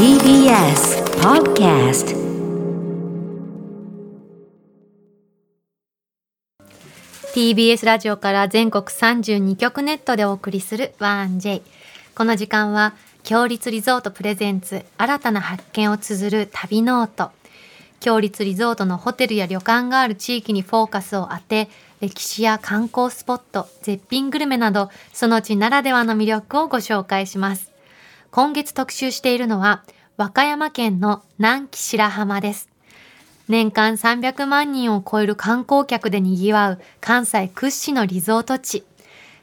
[0.00, 2.16] TBS Podcast
[7.34, 7.68] B.
[7.68, 7.84] S.
[7.84, 11.60] ラジオから全国32局ネットでお送りする 1J
[12.14, 12.94] この時間は
[13.24, 17.30] 共立リゾートプレゼンツ新たな発見を綴る旅ノート
[18.00, 21.68] 共立リゾートのホテルや旅館がある地域にフォーカスを当て
[22.00, 27.69] 歴史や観光スポット絶品グルメなどその地ならではの魅力をご紹介します
[28.30, 29.82] 今月特集しているのは
[30.16, 32.70] 和歌山県の南紀白浜です
[33.50, 38.84] 年間300万人を超える観光客で賑わう関西屈指のリゾート地。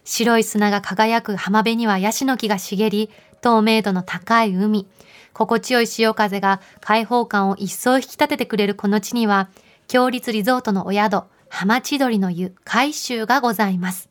[0.05, 3.09] 白い砂が輝く浜辺にはヤシの木が茂り、
[3.41, 4.87] 透明度の高い海。
[5.33, 9.49] 心地よい潮風が開放感を一層引き立ててくれるこの地には、
[9.89, 14.07] 強立リゾートのお宿、浜千鳥の湯、海舟がございます。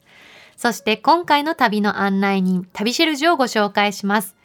[0.59, 4.36] そして今回の旅の案内人、旅シェルジュをご紹介します。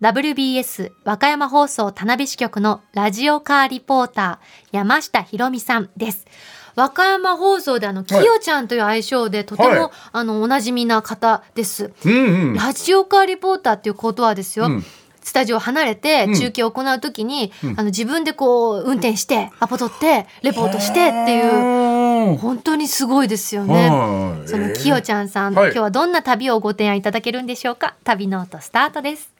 [0.00, 6.26] WBS 和歌山放送田辺支局のラジオカーリポーター山下ひろみさんです。
[6.74, 11.92] 和歌山放送であの、きよちゃんという愛称でとても、はいあの、おなじみな方です。
[12.04, 12.54] うんうん。
[12.54, 14.66] ラジオカーリポーターっていうことはですよ。
[14.66, 14.84] うん
[15.22, 23.88] スタジオ離れてうん中継を行うときに、あの自分でこう運転してアポ取ってレポートしてっていうう本当にすごいですよね。
[23.90, 27.96] はいそのきよちゃんさん、はい今日はどんな旅をご提案いただけるんでしょうか？
[28.04, 29.32] 旅ノートスタートです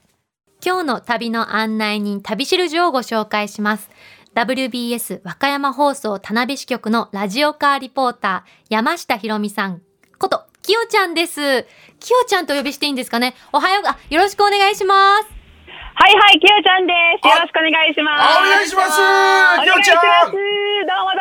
[0.67, 3.89] 今日の旅の案内人旅しるじをご紹介します
[4.35, 9.81] WBS 和歌山放送田辺支局のラジオカーリポーター山下ひろみさん
[10.19, 11.41] こときよちゃんです
[12.01, 13.37] きよちゃんとお呼びしていいんですかね？
[13.53, 15.37] おはようあよろしくお願いします
[15.95, 16.93] はいはい、きよちゃんで
[17.23, 17.27] す。
[17.27, 18.21] よろしくお願いします。
[18.21, 20.33] あお願いしますお願いしきよちゃんます。
[20.33, 20.43] どう
[21.07, 21.15] も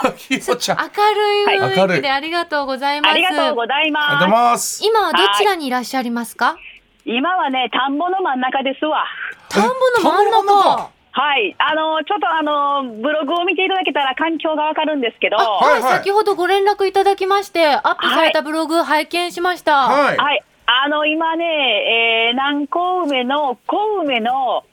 [0.00, 0.16] どうも。
[0.40, 0.80] きよちゃん。
[0.80, 4.80] あ明るいはい雰囲気でありがとうございます、ありがとうございりがとうございまます。
[4.82, 6.56] 今はどちらにいらっしゃいますか？
[6.56, 6.75] す。
[7.08, 9.04] 今はね、田んぼの真ん中ですわ。
[9.48, 9.70] 田んぼ
[10.02, 10.90] の真ん中？
[11.12, 11.54] はい。
[11.56, 19.86] あの、ちょっとあの、ブログを見ていただけたら環境がわかるんですけど、あははい、はい先ほどご連絡いただきまして、アップされたブログ拝見しました。
[19.86, 20.16] はい。
[20.16, 20.18] い。
[20.66, 24.64] あの、今ね、えー、南高梅の小梅の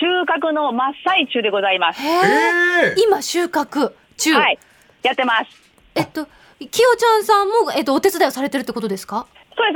[0.00, 2.00] 収穫の真っ最中でございます。
[2.00, 4.34] へ今収穫中。
[4.34, 4.58] はい。
[5.02, 5.46] やってます。
[5.96, 9.26] えっと、きよちゃんさんも、えっと、お手伝いをされてるってことですか？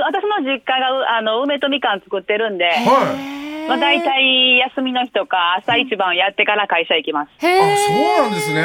[0.03, 2.71] 私の実家が、うあの、梅とみかん作ってるんで、は
[3.31, 3.69] い。
[3.69, 7.47] まあ、大体休みの日とか朝一番やってから会社行きます。
[7.47, 8.63] へあ、そうなんですすね。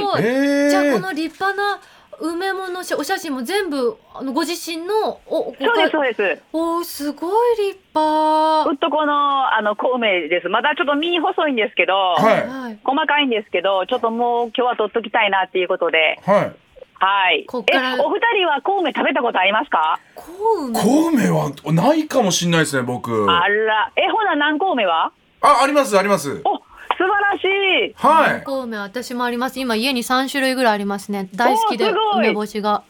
[0.00, 0.22] ごい。
[0.22, 0.70] ええ。
[0.70, 1.80] じゃあ、この立派な
[2.20, 6.42] 梅ものしお写真も全部、あの、ご自身の、お、おそうです、そうです。
[6.52, 8.70] おーすごい立派。
[8.70, 10.48] うっとこの、あの、小梅です。
[10.48, 12.78] まだちょっと身細いんですけど、はいはい。
[12.82, 16.52] 細かいんですけど、ちょっともう今日は取っときたいなっていうことで、はい。
[17.00, 17.44] はい。
[17.46, 20.00] こっからえ、お二人は小梅食べたことありますか？
[20.16, 20.80] 小梅。
[20.80, 23.30] 小梅はないかもしれないですね、僕。
[23.30, 23.92] あら。
[23.96, 25.12] え、ほな、南小梅は？
[25.40, 26.40] あ、あります、あります。
[26.44, 26.62] お、素
[26.98, 27.94] 晴らしい。
[27.96, 28.42] はい。
[28.44, 29.60] 小梅、私もあります。
[29.60, 31.28] 今、家に3種類ぐらいありますね。
[31.34, 32.82] 大好きで、おーすごい梅干しが。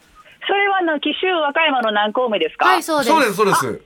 [0.46, 2.64] それはあの、紀州和歌山の南小梅ですか？
[2.66, 3.10] はい、そうです。
[3.10, 3.82] そうです、そうです。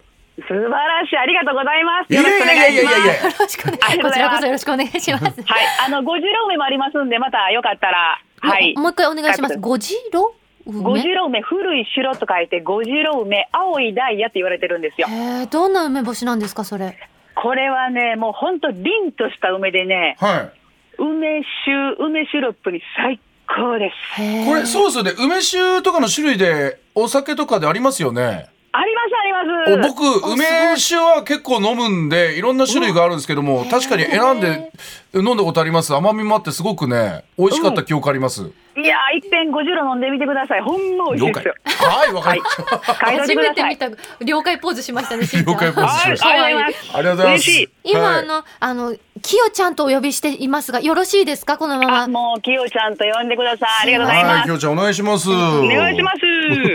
[0.49, 1.17] 素晴らしい。
[1.19, 2.15] ありがとうございます。
[2.15, 2.97] よろしくお願いします。
[2.99, 3.15] いやいや。
[3.29, 5.25] よろしくお願いありがとうございます こちらこそよろしくお願いします。
[5.25, 5.29] は
[5.61, 5.67] い。
[5.87, 8.75] あの、五次郎梅もありますんで、またよかったら、はい。
[8.77, 9.59] もう一回お願いします。
[9.59, 15.09] ごじろ五次郎梅、古い城と書いて、五次郎梅、青いダイヤって言われてるんですよ。
[15.09, 16.97] へえ、どんな梅干しなんですか、それ？
[17.35, 20.53] これはね、もう本当凛とした梅でね、はい。
[20.99, 24.47] 梅酒、梅シロップに最高です。
[24.47, 25.13] これ、そうですよね。
[25.19, 28.47] 梅酒とかの種類で、お酒とかでありますよね。
[28.75, 29.95] あります、ありおます。
[29.95, 34.73] 僕、梅酒は結構飲むんで、いろんな種類があるんですけども、確かに選んで
[35.15, 35.95] 飲んだことあります？
[35.95, 38.51] 甘みもあってすごくね、美味しかった記憶あります。
[38.75, 40.63] いやー、一遍五十郎飲んでみてください。
[40.63, 41.55] ほんま美味しい了解ですよ。。
[41.89, 42.65] はい、わかりました。
[42.95, 43.35] 初。
[43.35, 43.89] めて見た
[44.25, 46.97] 了解ポーズしましたね、しんちゃん了解ポーズしましたはい、可愛いありがとうございます。
[46.97, 47.51] ありがとうございます。
[47.51, 47.69] 嬉しい。
[47.85, 52.09] 今、はいあの、あの、きよちゃんとお呼びしていますが、よろしいですか、このまあ、ま。
[52.09, 53.69] もう、きよちゃんと呼んでください。
[53.83, 54.47] ありがとうございはい、ます。
[54.47, 55.31] きょうちゃんお願いします。
[55.31, 56.19] おお願いします。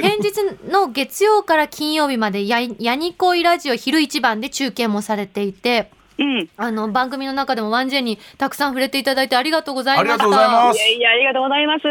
[0.01, 6.49] 平日の月曜から金曜日までや、やにこいラジオ昼一番で中継もされていて、うん。
[6.57, 10.13] あの、番組の中でもワンジェにたくさん触れていただいてありがとうございました。
[10.13, 11.83] ありがとうございますいやいや、ありがとうございます。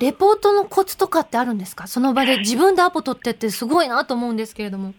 [0.00, 1.86] レポートのコツとかってあるんですか？
[1.86, 4.94] その場で自分でアポ取ってってすごいなと思うんですけれども。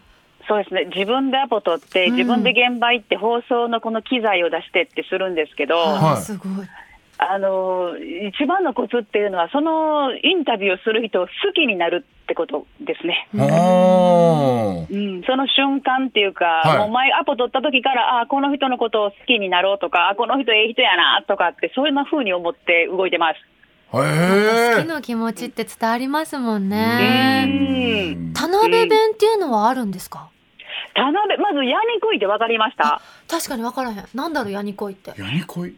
[0.48, 0.86] そうですね。
[0.94, 6.50] 自分でアポ取って、うん自分で現場行って放送のこの機材を出してってするんですけど、はいすごい。
[7.24, 13.28] あの一番のコツっていうのは、そのインタビューをする人を好きになるってことですね。
[13.32, 23.40] うん、その瞬間っていうか、はいもう前アポ取った時から、ああ、この人のことを好きになろうとか、あこの人ええ人やなとかって、そういう風に思って動いてます。
[23.92, 24.84] 好きへえ。
[24.84, 27.46] の気持ちって伝わりますもんうね。
[27.46, 28.34] ん。
[28.34, 30.30] 田辺弁っていうのはあるんですか、
[30.96, 33.00] 田辺、まずヤニクイって分かりました？
[33.30, 35.76] 確かに分からへんなんだろうヤニコイってヤニコイ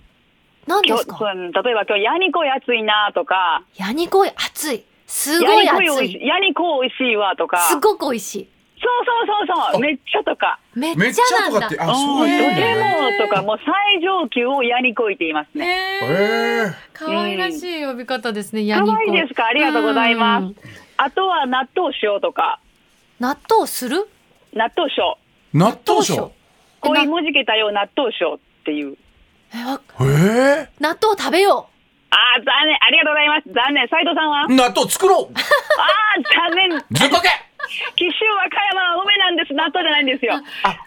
[0.68, 1.18] 何ですか？
[1.34, 4.84] 例えば今日ヤニコイ暑いなとか、ヤニコイ熱い。
[5.08, 8.50] すごいヤニコイお熱いいしい、ヤニコ美味しいわとか、すごく美味しい。
[8.82, 11.68] そうそうそうそう、あめっちゃとか、めっちちゃなんだ。
[11.68, 15.66] ゃとかってあうんそうとなんだてねもとか、もう最上級をヤニコイって言いますね。
[15.66, 16.68] へー。
[16.68, 19.46] へえ可愛らしい呼び方ですね、ヤ可ニコイ愛いですか？
[19.46, 20.54] ありがとうございまうん。
[20.54, 20.62] す。
[20.98, 22.60] あとは納豆塩とか、
[23.20, 24.08] 納豆する？
[24.54, 25.16] 納豆塩。
[25.54, 26.32] 納豆賞
[26.82, 28.98] こういうもじけたよう納豆塩っていう。
[29.54, 31.70] えわへえ納豆食べよ
[32.10, 32.78] ああ、残念。
[32.80, 33.50] ありがとうございます。
[33.54, 33.88] 残念。
[33.88, 34.42] 斉藤さんは？
[34.42, 35.34] あ納豆作ろう。
[35.34, 36.70] あー、残念。
[36.92, 37.30] ずっとけ。
[37.96, 39.54] 紀州和歌山は梅なんです。
[39.54, 40.36] 納豆じゃないんですよ。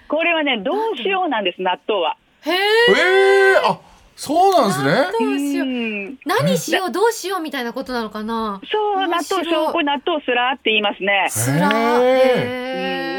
[0.07, 2.17] これはね、どうしようなんです、納豆は。
[2.47, 3.79] うへえええあ
[4.15, 5.19] そうなんですね。
[5.19, 5.67] どうしよう。
[5.67, 6.19] うん。
[6.25, 8.61] 何しようどうしようみたいなことなのかな。
[8.71, 11.27] そう、納豆塩、これ納豆すらって言いますね。
[11.29, 11.69] すら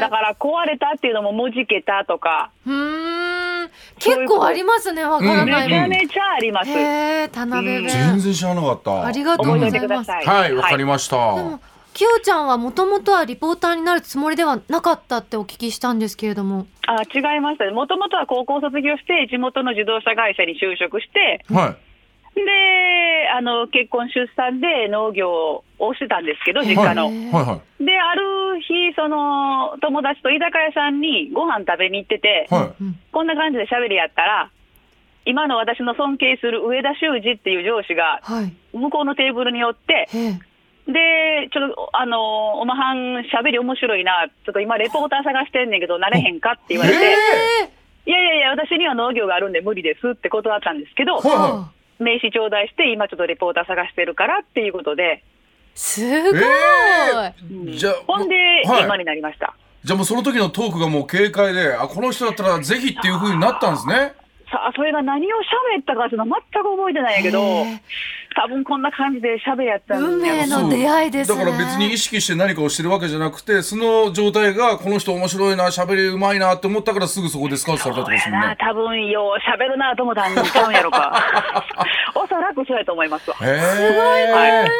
[0.00, 2.72] だから壊れたっていうのももじけたとか、うー
[3.34, 3.37] ん
[3.98, 5.68] 結構ありますねわからうんない。
[5.68, 5.90] もん。
[5.90, 6.70] めちゃめちゃあります。
[6.70, 9.06] へえ田辺全然知らなかった。
[9.06, 10.10] ありがとうございます。
[10.10, 11.16] はいわかりました。
[11.34, 11.60] でも
[11.94, 16.66] きよちゃんはもともとはリポーターになるつもりではなかったってお聞きしたんですけれども。
[16.86, 17.72] あ違いましたね。
[17.72, 21.87] もともとは高校卒業して、地元の自動車会社に就職して、はい
[22.44, 27.06] で、あの、結婚出産で農業をしてたんですけど、実家の。
[27.06, 34.50] はいはで、ある日、その、友達と居酒屋さんにご飯食べに行ってて、いはうんこんな感じで喋りやったら、
[35.24, 38.52] 今の私の尊敬する上田修二っていう上司が、はい。
[38.72, 40.08] 向こうのテーブルに寄って、
[40.88, 42.98] で、ちょっと、あの、おまはん
[43.28, 46.96] 喋り面白いな、ちょっと今レポーター探してんねんけど、なれへんかって言われて、
[48.06, 55.24] いやいやいや、私には農業があるんで無理ですって断ったんですけど、はいは名刺頂戴して、今ちょっとレポーター探してるからっていうことで、
[55.74, 58.34] すごい、えうんじゃあほんで、
[58.64, 58.84] はい。
[58.84, 59.54] 今になりました。
[59.84, 64.12] じゃあもうその時のトークがもう軽快であこの人だったらぜひっていう風になったんですね
[64.50, 65.36] さあ、それが何を
[65.76, 67.64] 喋ったかっていうのは全く覚えてないんやけど
[68.34, 71.44] 多分こんな感じで喋りやったん運命の出会いですね。
[71.44, 81.64] だから別に意識して何かをしてるわけじゃなくてその状態がこの人面白いな喋りうまいなって思ったからすぐそこでスカウトされたってことですもんなね多分よう喋るなと思ったんちゃうんやろか。
[82.14, 83.36] おそらくそうやと思いますわ。
[83.42, 84.70] へえはい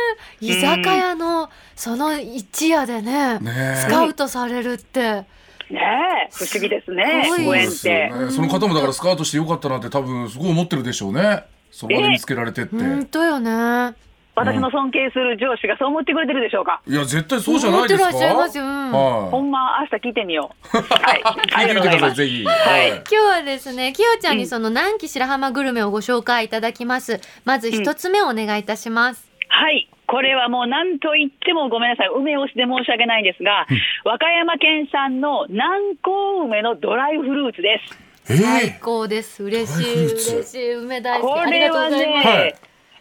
[0.40, 3.76] 居酒屋のその一夜でねねえ。
[3.76, 5.24] スカウトされるって
[5.72, 5.80] ね。
[6.26, 7.28] え、不思議ですね。
[7.34, 8.10] すご縁って。
[8.10, 8.30] ね。
[8.30, 11.44] その方もだからスカウトしてよかったなって多分すごい思ってるでしょうね。
[11.70, 12.76] そこまで見つけられてって。
[12.76, 13.94] 本当よね。
[14.38, 16.80] 私の尊敬する上司がそう思ってくれてるでしょうか。
[16.86, 18.08] いや絶対そうじゃないですか。
[18.08, 18.64] 思ってらっしゃいますよ。
[18.64, 20.76] うんはほんま、明日聞いてみよう。
[20.78, 21.20] はい。
[21.20, 22.44] い聞いてみてくださいぜひ。
[22.44, 22.88] はい。
[22.90, 27.20] 今日はですねきよちゃんにその南紀白浜グルメをご紹介いただきます。
[27.44, 29.88] まず一つ目お願いいたします、はい。
[30.08, 32.08] これはもう何と言ってもごめんなさい。
[32.08, 33.66] 梅干しで申し訳ないんですが、
[34.04, 37.80] 和歌山県産の南高梅のドライフルーツで
[38.26, 38.32] す。
[38.32, 39.44] え最え高です。
[39.44, 40.06] 嬉しい。
[40.06, 40.72] 嬉しい。
[40.72, 42.54] 梅大好きこありがとうれはね、はい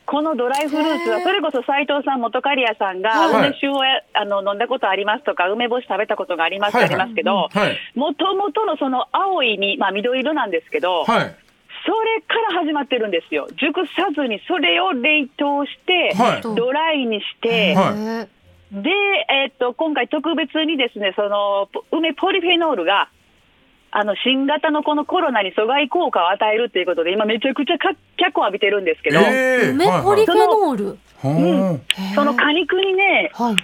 [0.07, 3.49] このドライフルーツは、それこそ斉藤さん、元刈谷さんが、はい。
[3.49, 7.77] 梅酒をやあの飲んだことありますとか、梅干し食べたことがありますってありますけど、はい。
[7.93, 11.35] もともとのその青い実、まあ、緑色なんですけど、はい
[11.87, 13.47] それから始まってるんですよ。
[13.55, 16.41] 熟さずにそれを冷凍して、はい。
[16.41, 18.23] ドライにして、はい。
[18.23, 18.27] へ
[18.71, 18.89] で、
[19.29, 23.07] えーっと、今回特別にですね、その、ポ梅ポリフェノールが、
[23.91, 30.97] あの、新型のこのコロナに阻害効果を与えるということで、今めちゃくちゃか脚を浴びてるんですけど、ええ梅ポリフェノール、はい
[31.29, 31.79] へー
[32.13, 33.55] その果肉にね、はい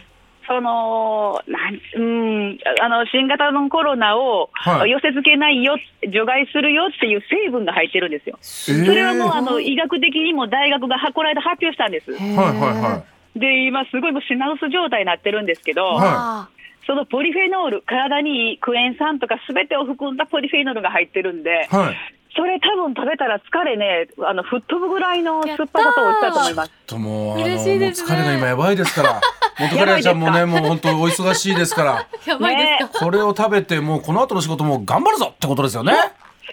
[0.47, 4.91] その、なん、うん、あの、新型のコロナをはい。
[4.91, 5.77] 寄せ付けないよ、
[6.11, 8.37] 除外するよっていう成分が入ってるんですよ。
[8.39, 12.11] えそれはもう、あの、へ医学的にも大学がこの間発表したんです。
[12.11, 13.03] ーはいはいは
[13.35, 16.53] で、今すごいもう品薄状態になってるんですけど、はい。
[16.85, 21.95] そのポリフェノール、体にいいクエン酸とかすべてを含んだポリフェノールが入ってるんで、いはい
[22.35, 26.71] それ多分食べたら疲れね、あの、吹っ飛ぶぐらいの酸っぱさと美味しさだと思います。
[26.87, 28.09] ともうあの嬉しいですね。
[28.09, 29.21] もう疲れが今やばいですから。
[29.59, 32.07] 元カレちゃんもねもう本当お忙しいですから。
[32.25, 35.93] やばいですか、これを食べてもうこの後の仕事も頑張るぞってことですよね。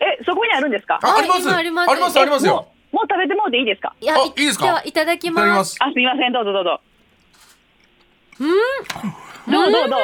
[0.00, 1.00] え、そこにあるんですか？
[1.02, 1.40] ああります。
[1.40, 1.90] 今あります。
[1.90, 2.68] ありますありますよ。
[2.92, 3.94] もう食べてもうていいですか？
[4.00, 4.66] いやあいいですか？
[4.66, 5.76] ではいただきいただきまます。
[5.76, 6.78] すあ、すみません、どうぞどうぞ。
[8.38, 8.50] どう
[9.50, 9.80] どうどう？
[9.80, 9.88] うん？
[9.88, 9.90] まっ！
[9.90, 10.00] 酸っ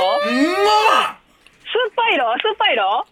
[1.95, 3.07] ぱいろ酸っぱいろ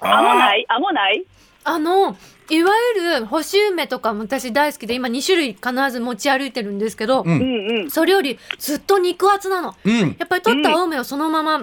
[0.00, 0.66] あもない？
[0.68, 1.24] あもない？
[1.64, 2.16] あの
[2.50, 7.90] いわゆる干し梅とかも私大好きで今2種類必ず持ち歩いてるんですけど、ううんんうん。
[7.90, 9.74] それよりずっと肉厚なの。
[9.84, 10.16] うん。
[10.18, 11.62] やっぱり取った青梅をそのまま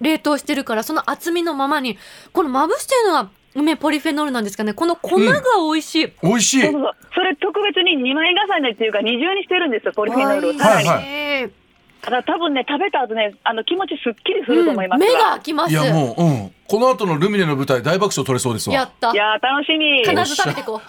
[0.00, 1.98] 冷凍してるからその厚みのままに
[2.32, 4.74] このまぶしてるのは梅ポリフェノールなんですかね。
[4.74, 6.62] この粉が美味しい、美味しい。
[6.62, 10.52] そうそうそれ特別に2枚重ねっていうか二重にしてるんですよ、ポリフェノールを。
[10.54, 10.88] さらに。
[10.88, 11.67] はいはいえー
[12.02, 16.52] ただ多分ね、食べた後ね、あの気持ちすっきりすると思います目わが開きますいやもう、うん。
[16.68, 18.74] この後のルミネの舞台大爆笑取れそうですわ。
[18.74, 20.04] やったいやー、楽しみ。
[20.04, 20.80] 必ず食べてこ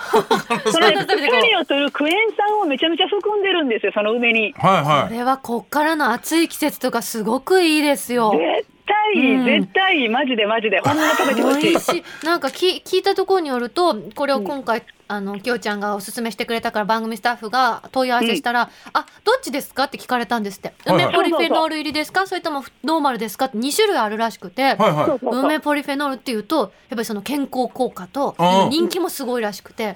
[0.65, 4.53] うそれ、 必ず食べてこう疲れを取るクエン酸をめちゃめちゃ含んでるんですよ、その梅に。
[4.57, 5.07] はいはい。
[5.07, 11.79] これはこっからの暑い季節とかすごくいいですよ絶対、うん絶対、マジでマジで、ほんま食べてほしい。
[11.79, 22.27] しいなんかき聞いたところによるとこれを今回、あのきょうちゃんがおすすめしてくれたから番組スタッフが問い合わせしたら「あどっちですか?」って聞かれたんですって「はいはい梅ポリフェノール入りですか？
[22.27, 24.77] それともノーマルですか?」って2種類あるらしくて、
[25.21, 29.95] 梅ポリフェノールっていうとやっぱりその健康効果とうん人気もすごいらしくて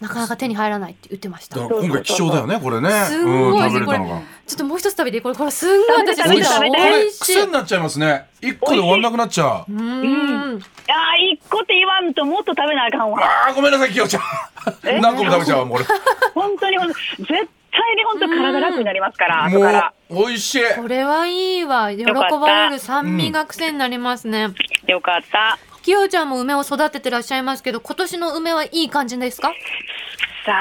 [0.00, 2.90] なかなか手に入らないって言ってましただから今回貴重だよね、これね。
[3.04, 4.20] すんごいうん、食べれこれたのが。
[4.46, 5.22] ちょっともう一つ食べていい？
[5.22, 8.26] これこれすんごい私好き美これ味しい癖になっちゃいますね。
[8.40, 9.72] 一個で終わんなくなっちゃう。
[9.72, 13.20] うーんあー、一個って言わんともっと食べなあかんわ。
[13.20, 14.22] ああ、ごめんなさい、きよちゃん。
[15.00, 15.78] 何個も食べちゃうわ、もう
[16.34, 19.92] 本当にほんと、絶対に本当体楽になりますから、から。
[20.10, 20.62] う、美味しい。
[20.76, 21.92] これはいいわ。
[21.92, 24.48] 喜ばれる酸味が癖になりますね、
[24.86, 25.58] よかった。
[25.82, 29.52] きよちゃんも梅を育ててらっしゃいますけど今年の梅はいい感じですか？
[30.48, 30.54] さ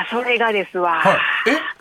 [0.00, 0.94] あ、それがですわ。
[0.94, 1.18] はい。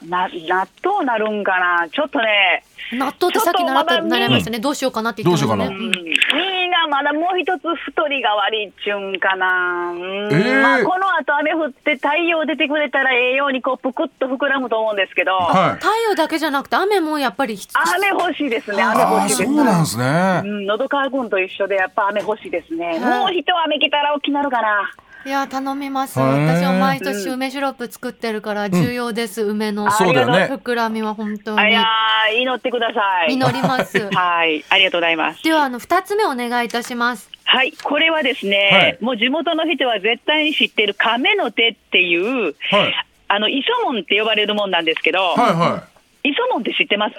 [0.04, 0.10] え？
[0.10, 1.88] な、納豆なるんかな？
[1.90, 9.92] ちょっとね、納豆ってさっき習った習いましたね、どうしようかなって言ってましたねどううん、みんなまだもう一つ太りが悪いっちゅうんかな。
[9.94, 10.00] うん
[10.34, 15.76] えーまあ、この後雨降って太陽出てくれたら栄養にこう、ぷくっと膨らむと思うんですけど、はい。
[15.76, 19.46] 太陽だけじゃなくて雨もやっぱり必雨欲しいですね、雨欲しいです。
[19.46, 20.48] そうなんですねう。
[20.48, 22.88] ん、喉乾くんと一緒でやっぱ雨欲しいですね。
[22.88, 24.92] はいもう一雨来たら大きなるかな。
[25.26, 26.20] いや頼みます。
[26.20, 30.50] 私も毎年梅シロップ作ってるから重要です、梅のそうだよね。
[30.52, 31.60] 膨らみは本当に。
[31.60, 33.34] あいやー祈ってください。
[33.34, 33.98] 祈ります。
[34.12, 35.42] はい、ありがとうございます。
[35.44, 37.30] ではあの二つ目お願いいたします。
[37.46, 38.98] はい、これはですね、はい。
[39.00, 43.06] もう地元の人は絶対に知ってる亀の手っていう、はい。
[43.30, 45.84] あの、磯門って呼ばれるもんなんですけど、はいは
[46.24, 47.16] 磯門って知ってます？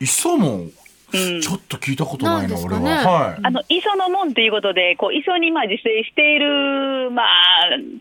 [0.00, 0.04] い。
[0.04, 0.72] 磯も、うん
[1.40, 2.80] ちょっと聞いたことないな、俺は。
[2.80, 3.40] はい。
[3.42, 7.26] あの、磯の門っていうことで、こう、磯にまあ自生している、まあ、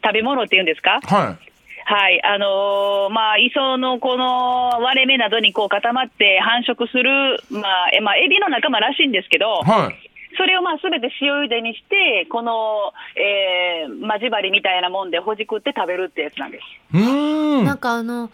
[0.04, 1.00] 食べ物っていうんですか？
[1.04, 1.38] は
[1.86, 9.70] はい、あのーまあ、磯のこの割れ目などにこう固まって繁殖する、まあ、えまあ、エビの仲間らしいんですけど、い。
[9.70, 10.10] はい。
[10.36, 16.64] それをまあ、すべて塩茹でにして、この、えー、まじ針みたいなもんでほじくって食べるってやつなんです。
[16.94, 17.66] うーん。
[17.66, 18.32] なんかあの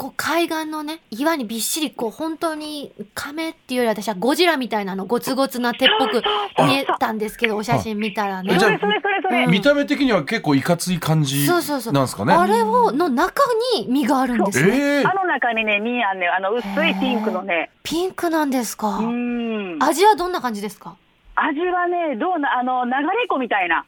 [0.00, 6.22] こう海岸のね岩にびっしりこう本当に亀っていうより私はゴジラみたいなのゴツゴツな手っぽく
[6.66, 8.56] 見えたんですけどお写真見たらね。
[8.58, 9.44] じゃあそれそれそれそれ。
[9.44, 9.50] うん。
[9.50, 11.92] 見た目的には結構いかつい感じそうそうそう。
[11.92, 12.32] なんですかね。
[12.32, 13.42] あれをの中
[13.76, 14.70] に実があるんですね。
[14.74, 18.88] ええあの中にね、実あんね、あの薄いピンクのね、ピンクなんですか。
[19.00, 19.76] うん。
[19.82, 20.96] 味はどんな感じですか？
[21.34, 23.84] 味はね、どうな、あの、流れ子みたいな、流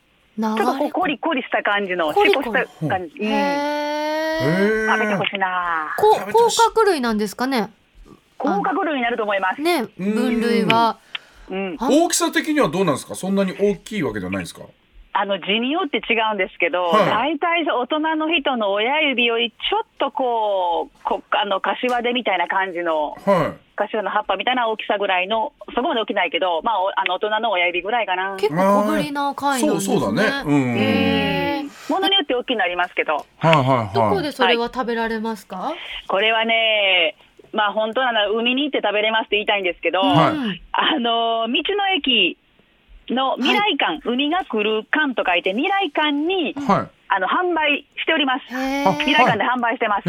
[0.57, 3.15] ちょっとこうれコリコリした感じの、コリコリした感じ。
[3.19, 3.27] うん。
[3.27, 5.95] へへええ食べてほしいな。
[5.97, 7.71] こ甲殻類なんですかね
[8.39, 9.61] 甲殻類になると思います。
[9.63, 10.99] ね分類は
[11.49, 11.77] うん。
[11.79, 13.15] あ大きさ的にはどうなんですか？
[13.15, 14.63] そんなに大きいわけではないんですか？
[15.15, 17.39] あの、字によって違うんですけど、はい。
[17.39, 28.37] 大体大人の人の親指よりちょっとこう、こあの、柏手みたいな感じの、は柏の葉っぱみたいな大きさぐらいの、そこまで大きないけど、まあ、おあの、大人の親指ぐらいかな。
[28.37, 29.99] 結構小ぶりな貝なんですね。
[29.99, 30.51] そうそうだね。
[30.51, 30.79] うん。
[30.79, 31.93] へー。
[31.93, 33.47] ものによって大きくなりますけど、い。
[33.47, 33.95] はいはいはい。
[33.95, 35.75] どこでそれは食べられますか、
[36.09, 37.17] これはね、
[37.53, 40.31] まあ本当なら海に行って食べれますって言いたいんですけど、はい。
[40.31, 40.61] うん。
[40.73, 42.39] あの、道の駅
[43.09, 48.47] の未来館、海が来る館と書いて未来館に、はあの、販売しております。
[48.47, 50.09] 未来館で販売してます。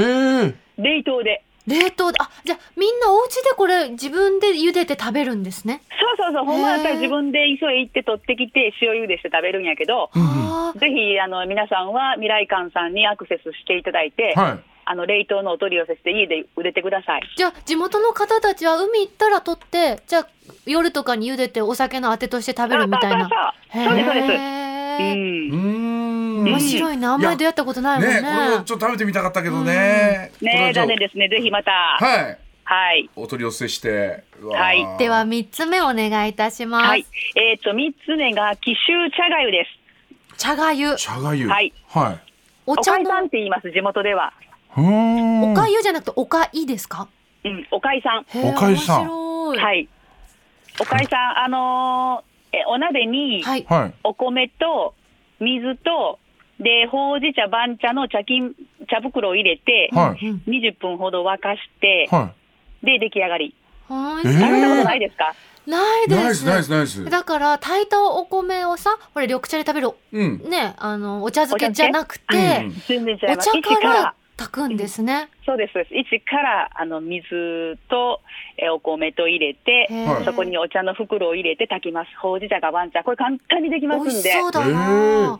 [0.78, 1.44] 冷凍で。
[1.66, 5.82] 冷凍であじゃあみんなお家でこれ自分で茹でて食べるんですね。
[6.18, 10.10] そうそうそう、ほんまだったら自分で急い行って取ってきて塩茹でして食べるんやけど、
[10.78, 14.73] ぜひ、あの、皆さんは未来館さんにアクセスしていただいて、はい。
[14.86, 17.22] あの、冷凍のお取り寄せして家で売れてください。
[17.36, 20.28] じゃあ地元の方たちは海行ったら取ってじゃあ
[20.66, 23.30] 夜とかに茹でてお酒のあてとして食べるみたいな。
[23.72, 24.30] そうです、そうです。
[24.30, 26.44] うん。
[26.44, 28.22] 面白いなあんまり出会ったことないもんね。
[28.22, 30.32] ね、これをちょっと食べてみたかったけどね。
[30.42, 31.30] ねえ、はじゃあ残念ですね。
[31.30, 31.72] ぜひまた。
[31.72, 32.38] はい。
[32.66, 33.10] はい。
[33.16, 34.24] お取り寄せして。
[34.42, 36.88] はいでは三つ目お願いいたします。
[36.88, 37.06] はい。
[37.36, 40.38] えっ、と、三つ目が紀州茶粥です。
[40.38, 41.48] 茶がゆ茶がゆ。
[41.48, 41.74] はい。
[41.88, 42.34] はい。
[42.66, 44.34] お茶のさんって言います、地元では。
[44.78, 45.52] うーん。
[45.52, 47.08] おかゆじゃなくておかいですか？
[47.46, 48.26] うん、おかいさん。
[48.48, 49.58] おかゆさん面白い。
[49.60, 49.88] はい。
[50.80, 53.44] おかいさん、あのーえ、お鍋に。
[54.04, 54.94] お米と
[55.40, 56.20] 水と、
[56.60, 58.54] で、ほうじ茶、番茶の茶巾、
[58.90, 60.26] 茶袋を入れて、はい。
[60.28, 62.32] うん20分ほど沸かして、は
[62.84, 63.56] で、出来上がり。
[63.90, 65.34] はいえー食べたことないですか？
[65.68, 66.08] ないい。
[66.10, 66.22] です。
[66.24, 67.10] ナイスナイスナイス。
[67.10, 70.50] だから炊いたお米をさ、これ緑茶で食べるうん。
[70.50, 73.50] ね、あのお茶漬けじゃなくて、うん全然違います。
[73.50, 74.14] お茶から
[74.44, 75.30] 炊くんですね。
[75.46, 75.96] そうですそうです。
[75.96, 78.22] 一からあの水と
[78.58, 79.90] えお米と入れて
[80.26, 82.10] そこにお茶の袋を入れて炊きます。
[82.22, 83.04] ほうじ茶か番茶。
[83.04, 84.30] これ簡単にできま美味すんで。
[84.32, 85.40] しそうだへな。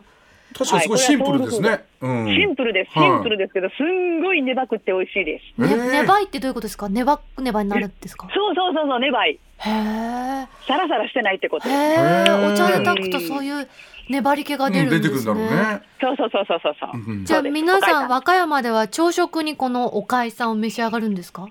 [0.56, 1.84] 確かにすごいシンプルですね。
[2.00, 2.26] うん。
[2.26, 6.88] シンプルですはいシンプルですけどすんごい粘くって美味しいですね、えーねばいってどういうことですか？
[6.88, 8.28] ねばねばになるんですか？
[8.34, 9.38] そうそうそうそう粘いへ
[9.70, 10.46] え。
[10.66, 12.52] サラサラしてないってことへですえ。
[12.52, 13.68] お茶で炊くとそういう
[14.10, 15.34] 粘り気が出るんうん出ですね。
[15.34, 15.82] てくるんだろうね。
[16.00, 21.48] そうそうそうそうそうそううんじゃあ皆さん和歌山では朝食にこのおかいさんを召し上がるんですか？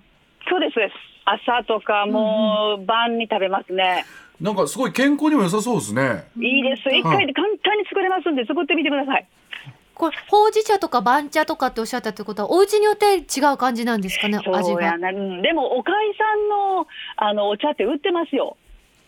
[0.50, 0.96] そうですそうです
[1.26, 4.04] 朝とかもう晩に食べますね、
[4.42, 6.26] なんかすごい健康にも良さそうですね。
[6.38, 6.90] いいです。
[6.90, 9.28] 一回で簡単に作れますんで作ってみてください。
[9.94, 15.10] これほうじ茶とか番茶とかっておっしゃったってことはお家によって違う感じなんですかね味がそうやな。
[15.10, 18.58] うんでもおかいさんのあのお茶って売ってますよ。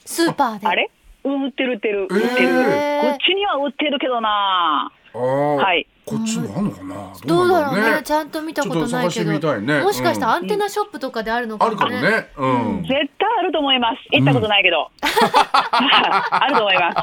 [0.06, 0.68] スーパーで。
[0.68, 0.90] あれ？
[1.24, 3.10] うん売ってる売ってる売ってる、えー。
[3.10, 4.92] こっちには売ってるけどな。
[5.16, 5.22] ああ。
[5.56, 7.14] はいこっちにあんのかな？
[7.26, 8.04] どうだろうね。
[8.04, 9.32] ちゃんと見たことないけど。
[9.32, 12.30] もしかしたらうアンテナショップとかであるのかもね。
[12.38, 12.82] うん。
[12.84, 13.00] 絶対
[13.40, 13.98] あると思います。
[14.12, 16.98] 行ったことないけど、 あると思います。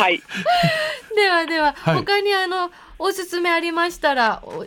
[0.00, 0.22] はい。
[1.16, 1.96] ではでは、はい。
[1.96, 4.64] 他にあのおすすめありましたらお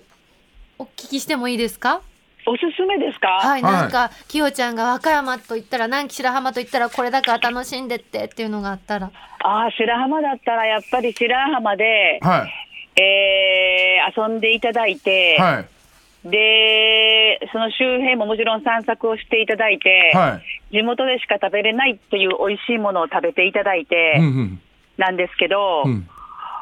[0.77, 2.01] お聞きしてもいいですか？
[2.45, 9.11] おすすめですか、はい、はいなんかきよちゃんが和歌山と言ったら南紀白浜と言ったらこれだから楽しんでってっていうのがあったら。
[9.43, 12.60] ああ白浜だったらやっぱり白浜で、はい。
[12.95, 13.81] えー
[14.13, 16.29] 遊んでいただいて、はい。
[16.29, 20.75] でその周辺ももちろん散策をしていただいて、はい。
[20.75, 24.61] 地元でしか食べれないっていう美味しいものを食べていただいてうんうん。
[24.97, 26.07] なんですけど、うん。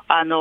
[0.08, 0.36] あの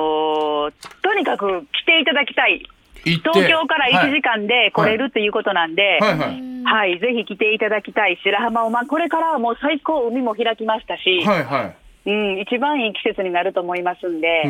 [0.71, 2.67] ーとにかく来ていただきたい。
[3.05, 6.99] 東京から1時間で来れるっていうことなんで、ははいいはい。
[6.99, 11.75] ぜひ来ていただきたい白浜を、まあ、これからはもう最高海も開きましたし、はいは
[12.07, 12.11] い。
[12.11, 14.45] うん、一番いい季節になると思いますんで、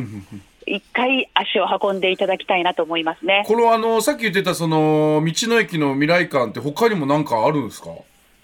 [0.69, 3.45] 一回足を運んでいただきたいなと思いますね。
[3.47, 7.91] これはあのさっき言ってたその道の駅の未来館って他にも何かあるんですか？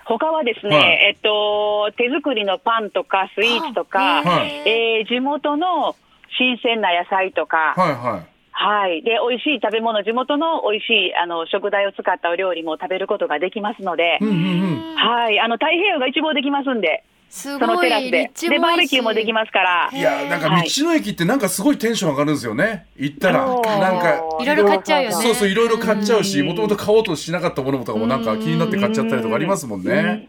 [0.07, 5.97] 他はですね、はいえっと、手作りのパンとかスイーツとか、はいえー地元の
[6.37, 8.27] 新鮮な野菜とか、はいはい。
[8.51, 9.03] はい。
[9.03, 14.97] で、美味しい食べ物、地元の美味しいあの食材を使ったお料理も食べることができますので、うんうんうん。
[14.97, 15.39] はい。
[15.39, 18.31] あの、太平洋が一望できますんで、すそのごいテラスで。
[18.49, 19.91] で、バーベキューもできますから。
[19.93, 22.87] いやなんか道の駅ってなんかすごいテンション上がるんですよね。
[22.97, 23.63] 行ったらなん
[23.99, 30.29] かいろいろ買っちゃうよねそうそういろいろ買っちゃうし、うんもともと買おうとしなかったものとかもなんか気になって買っちゃったりとかありますもんね。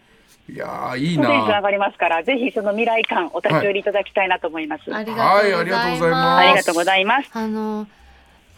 [0.49, 1.61] いやーいいテンション上な。
[1.61, 4.83] がりますから、ぜひその未来館お立ち寄りいただきたいなと思います。
[4.93, 6.25] ありはいがとうございありがとうございま。
[6.25, 7.29] ますありがとうございます。
[7.33, 7.87] あの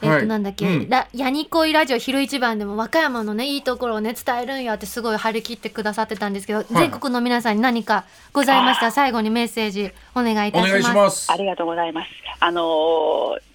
[0.01, 10.71] えっ、とはいなんだっけ、うんラヤニコイラジオ昼一番でも和歌山のねいいところをね伝えるんやってすごい張り切ってくださってたんですけど、全国の皆さんに何かございましたら最後にメッセージお願いいたおします。
[10.71, 11.37] 願いしますあ。
[11.37, 12.09] りがとうございます。
[12.39, 13.47] あのー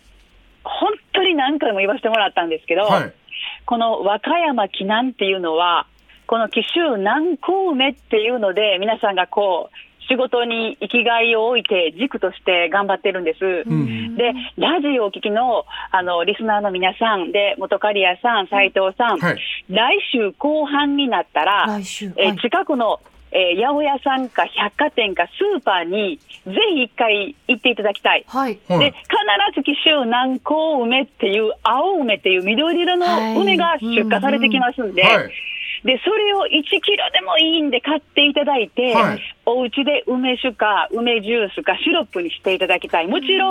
[0.65, 3.13] 本当に何回も言わせてもらったんですけど、はい。
[3.67, 5.87] この和歌山紀南っていうのは、
[6.27, 9.77] この紀州南高梅っていうので、皆さんがこう、
[10.09, 13.45] 仕事に生きがいを置いて軸として頑張ってるんです。
[13.45, 19.39] うんで、ラジオをお聞きの、あの、リスナーの皆さんで、元カリアさん、斉藤さん、はい。
[19.71, 28.25] 来週後半になったら、はい近くの、えー八百屋さんか百貨店かスーパーにぜひ一回行っていただきたい。
[28.27, 28.97] はいで、はい必。
[29.55, 35.31] ず紀州南高梅っていう青梅っていう緑色の梅が出荷されてきますんで、はい。
[35.85, 43.09] で、それを1キロでもいいんで買っていただいて、はいお家で梅酒か梅ジュースかシロップにしていただきたい。
[43.09, 43.51] もちろん、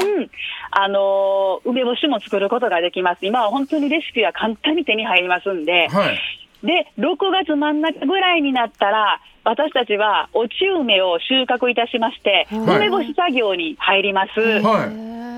[0.72, 3.26] あのー梅干しも作ることができます。
[3.26, 6.20] 今は本当にレシピは簡単に手に入りますんで、はい。
[6.66, 14.40] で、6月真ん中ぐらいになったら、私たちは落ち梅を収穫いたしまして、はい梅干し作業に入ります。
[14.40, 14.88] は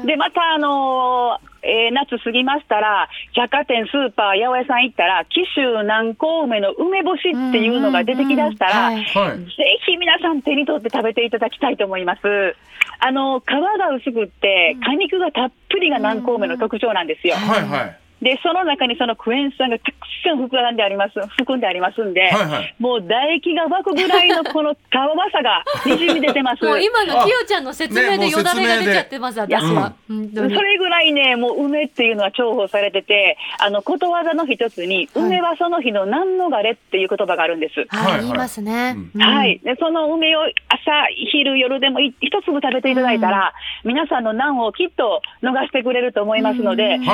[0.03, 9.37] いで、また、あのーえー夏過ぎましたら、百貨店、スーパー、八百屋さん行ったら、紀州南高梅の梅干しっていうのが出てきだしたら、うんうんうんはい。
[9.39, 9.47] ぜ
[9.85, 12.55] ひ皆さん手に取って食べていただきたいと思います。
[12.99, 17.35] あの、皮が薄くって、果肉がたっぷりが南高梅の特徴なんですよ。
[17.35, 18.02] はいはい。
[18.23, 26.63] で、その中にそのクエン酸がたくさん膨らんであります、含んでありますんで、はいはいもう唾液が湧くぐらいのこの皮わさがにじみ出てます。
[26.65, 29.93] もう今のきよちゃんの説明でよだれが出ちゃってます、私は。
[30.07, 37.85] 本当にそれぐらいね、もう梅っていうのは重宝されてて、あの、ことわざの一つに、はい梅はその日の何のがれっていう言葉があるんです。
[37.89, 38.95] はい、はい言いますね。
[38.95, 39.59] うんうんはい。
[39.63, 40.91] で、その梅を朝、
[41.31, 47.11] 昼、夜でもい一粒食べていただいたら、皆さんの難をきっと逃してくれると思いますので、うん必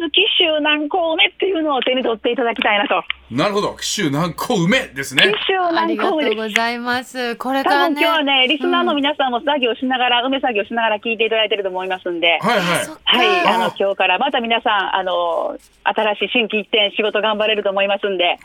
[0.00, 3.04] ず紀州南高梅っていうのを手に取っていただきたいなと。
[3.30, 6.34] なるほど紀州南高梅ですね紀州ありがと南高梅です。
[6.34, 7.36] うございます。
[7.36, 7.94] これ多からね。
[7.94, 12.38] 分今日はね、リスナーの皆さんも作業しながら、梅作業しながら聞いていただいてると思いますんで。
[12.40, 12.66] はいはい
[13.04, 18.38] はい、あのあ今日からまた皆さん、あの新しい新規一点仕事頑張れると思いますんで、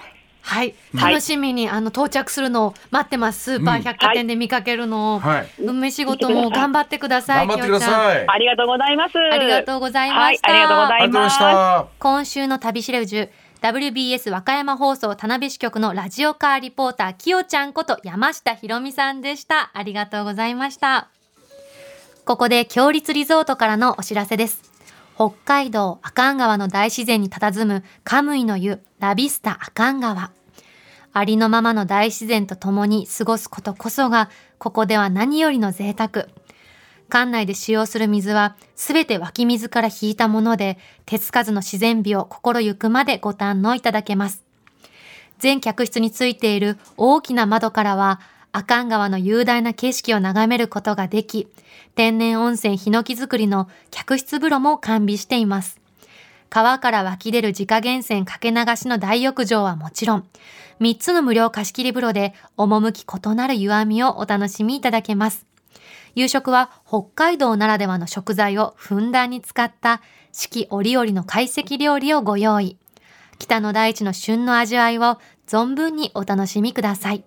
[0.45, 3.57] はい、はい楽しみに、あの到着するのを待ってます。
[3.57, 5.47] スーパー百貨店で見かけるのを、はい。
[5.59, 7.47] 梅仕事も頑張ってください。
[7.47, 7.81] 頑張ってくだい。
[7.81, 8.25] さい。
[8.27, 9.17] ありがとうございます。
[9.17, 10.51] ありがとうございました。
[10.51, 11.39] はい、ありがとうございありがとうございまします。
[11.39, 13.29] た今週の旅しるじゅ
[13.61, 19.71] WBS 和歌山放送田辺支局のラジオカーリポーターきよちゃんこと山下ひろみさんでした。
[19.73, 21.07] ありがとうございました。
[22.25, 24.74] ここで強立リゾートからのお知らせです
[25.15, 30.31] 北海道阿寒川の大自然に佇むカムイの湯ラビスタ阿寒川。
[31.13, 36.27] ありのままの大自然と共に過ごすことこそがここでは何よりの贅沢。
[37.09, 44.43] 館内で使用する水はすべて湧き水から引いたもので手つかずの自然美を心ゆくまでご堪能いただけます。
[45.39, 48.19] 全客室についている大きな窓からは
[48.51, 51.47] 阿寒川の雄大な景色を眺めることができ
[51.95, 55.79] 天然温泉ヒノキ作りの客室風呂も完備しています
[56.49, 60.27] 川から湧き出る自家源泉かけ流しの大浴場はもちろん
[60.81, 65.45] 3つの無料貸し切り風呂で趣異なる湯あみをお楽しみいただけます
[66.15, 72.77] 夕食は北海道ならではの食材をふんだんに使った四季折々の懐石料理をご用意。
[73.37, 77.25] 北の大地の旬の味わいを存分にお楽しみください。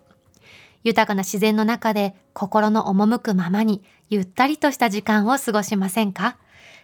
[0.85, 6.39] 豊かな自然の中で心の赴くままにゆったりとした時間を過ごしませんか？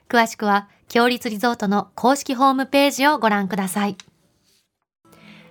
[0.09, 3.97] 詳しくは、強立リゾートの公式ホームページをご覧ください。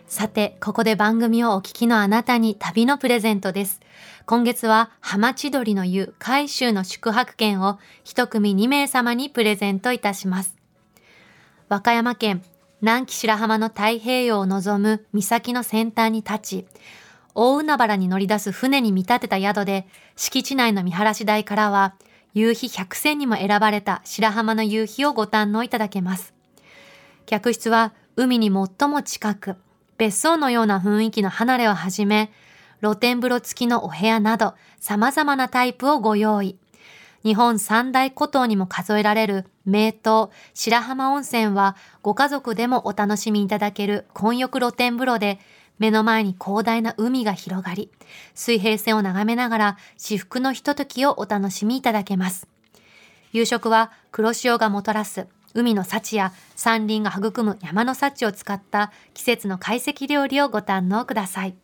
[0.08, 3.80] さて、ここで番組をお聞きのあなたに旅のプレゼントです。
[4.28, 10.56] 今月は浜千鳥の湯海州の宿泊券を一組2名様にプレゼントいたします。
[11.70, 12.44] 和歌山県
[12.82, 16.68] 南紀白浜の太平洋を望む岬の先端に立ち、
[17.36, 21.96] 大海原に乗り出す船に見立てた宿で、敷地内の見晴らし台からは、
[22.34, 26.34] 夕日百選にも選ばれた白浜の夕日をご堪能いただけます。
[27.26, 29.56] 客室は海に最も近く、
[29.98, 32.32] 別荘のような雰囲気の離れをはじめ、
[32.82, 36.58] 露天風呂付きのお部屋など様々なタイプをご用意。
[37.24, 39.94] 日本三大古島にも数えられる名湯
[40.54, 45.40] 白浜温泉はご家族でもお楽しみいただける混浴露天風呂で
[45.80, 47.90] 目の前に広大な海が広がり、
[48.36, 52.48] 水平線を眺めながら至福のひとときをお楽しみいただけます。
[53.32, 61.56] 夕食は黒潮がもたらす海の幸や山林が育む山の幸を使った季節の懐石料理をご堪能ください。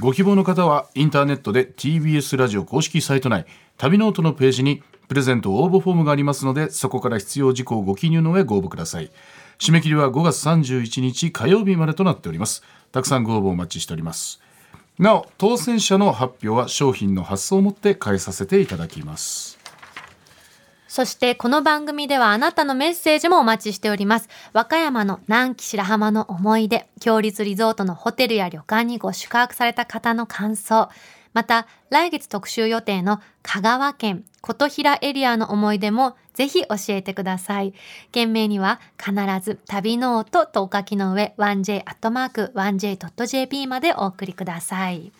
[0.00, 3.44] ご希望の方はインターネットで TBS ラジオ公式サイト内
[3.76, 9.10] 旅ノートのページにプレゼント応募フォームがありますのでそこから必要事項をご記入の上ご応募ください
[9.60, 12.62] 締め切りは5月31日火曜日までとなっております。
[12.92, 14.40] たくさんご応募お待ちしております。
[14.98, 19.58] なお当選者の発表は賞品の発送をもって代えさせていただきます。
[20.88, 24.30] そしてこの番組ではあなたのメッセージもお待ちしております。
[24.54, 30.88] 和歌山の南紀白浜の思い出、共立リゾートのホテルや旅館にご宿泊された方の感想、
[31.32, 37.72] また来月特集予定の香川県琴平エリアの思い出もぜひ教えてください。
[38.12, 45.12] 件名には必ず旅ノートとお書きの上 1j.1j.jp までお送りください。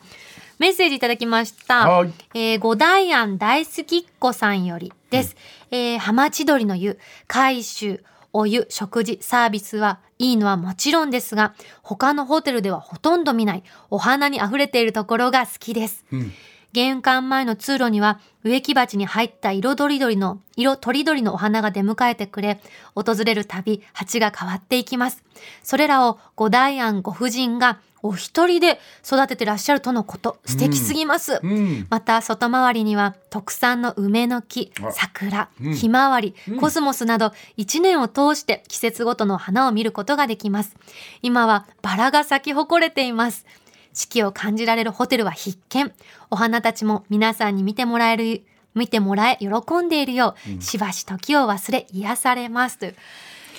[0.59, 1.89] メッセージいただきました。
[1.89, 5.37] はいえー、五代庵大好きっ子さんよりです。
[5.71, 16.05] えー、浜千鳥の湯、海舟、お湯、食事、サービスはいいのはもちろんですが、他のホテルではほとんど見ないお花に溢れているところが好きです。
[16.13, 16.33] うん
[16.73, 22.61] 玄関前の通路には植木鉢に入った色とりどりの、色とりどりのお花が出迎えてくれ、
[22.95, 25.25] 訪れるたび鉢が変わっていきます。
[25.65, 31.41] それらを五大庵ご婦人がお一人で育ててらっしゃるとのこと、素敵すぎます。
[31.43, 40.77] うんまた外回りには特産の梅の木あ、桜、うんひまわりうん、コスモスなど一年を通して季節ごとの花を見ることができます。
[41.23, 43.47] 今はバラが咲き誇れています。
[43.93, 45.93] 四季を感じられるホテルは必見。
[46.31, 48.43] お花たちも皆さんに見てもらえる、
[48.75, 49.49] 見てもらえ、喜
[49.83, 52.79] んでいるよう、しばし時を忘れ癒されます。
[52.79, 52.95] という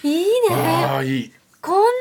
[0.04, 1.06] いいね。
[1.06, 1.91] いいこんなに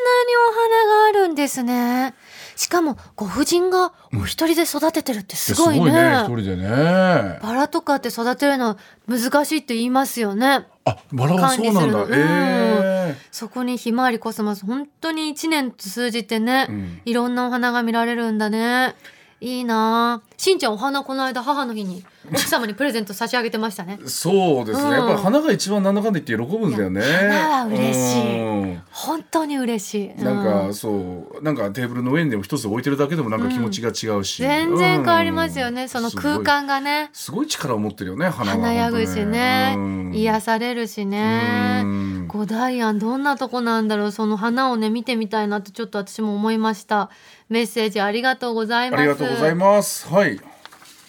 [0.48, 2.14] お花があるんですね。
[2.56, 5.90] しかもご婦人がお一人で育ててるってすごいね。
[6.24, 10.66] 一人でねバラとかって育てるの難しいって言いますよね。
[10.84, 18.94] あバラはそうなんだ管理するのえそこにひまわりコスモス本当に一年通じてね、うんいろんなお花が見られるんだね。
[19.40, 20.34] いいなあ。
[20.36, 23.98] しんちゃんお花この間母の日に 奥様にプレゼント差し上げてましたね。
[24.04, 24.92] そうですね、うん。
[24.92, 28.40] やっぱり花が一番なんだかんだ言って喜ぶんだよね花は嬉しい。
[28.40, 28.82] うん。
[28.90, 30.22] 本当に嬉しい。
[30.22, 35.88] なんうかそうなんかテーブルの上にでも一つ置いてるだけでもなんか気持ちが違うし、全然変わりますよね、うん。
[35.88, 37.08] その空間がね。
[37.14, 38.58] すごい力を持ってるよね花は。
[38.58, 39.74] 華やぐしね。
[39.76, 40.12] うん。
[40.14, 41.80] 癒されるしね。
[41.84, 42.24] うん。
[42.28, 44.12] 五大庵どんなとこなんだろう。
[44.12, 47.08] その花をね見てみたいなってちょっと私も思いました。
[47.48, 49.02] メッセージありがとうございあます。
[49.02, 50.06] りがとうございます。
[50.08, 50.38] はい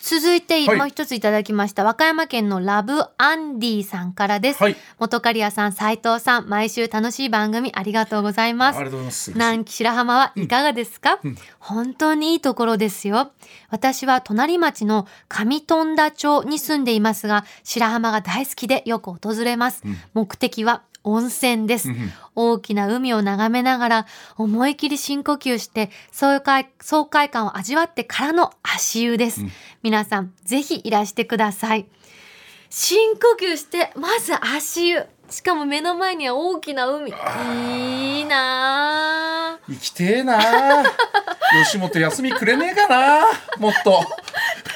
[0.01, 0.77] 続いて、はい。
[0.77, 4.75] もう一ついただきました和歌山県のラブアンディさんからです、はい。
[4.99, 8.77] 元刈谷さん斉藤さん毎週楽しい番組ありがとうございます。
[8.77, 9.31] ありがとうございます。
[9.33, 11.19] 南紀白浜はいかがですか、
[11.59, 13.31] 本当にいいところですよ。
[13.69, 19.83] 私は隣町の上富田町に住んでいますが白浜が大好きでよく訪れます、
[20.13, 21.89] 目的は温泉です、
[22.35, 24.05] 大きな海を眺めながら
[24.37, 29.41] 思い切り深呼吸して爽快爽快感を味わってからの足湯です、
[29.83, 31.85] 皆さんぜひいらしてください。
[32.69, 35.05] 深呼吸してまず足湯。
[35.29, 37.11] しかも目の前には大きな海。
[37.11, 40.37] いいなあ生きてえな
[41.65, 43.25] 吉本休みくれねえかな
[43.57, 44.01] もっと。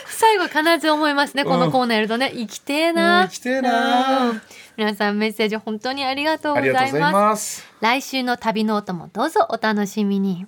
[0.08, 4.42] 最後必ず思いますねこのコーナーやるとね、生きてえな、うん生きてえなうん
[4.78, 7.64] 皆さんメッセージ本当にありがとうございます。
[7.80, 10.46] 来週の旅ノートもどうぞお楽しみに